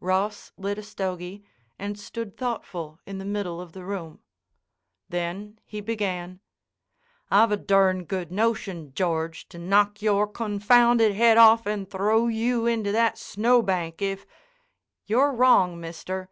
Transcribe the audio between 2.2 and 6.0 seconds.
thoughtful in the middle of the room. Then he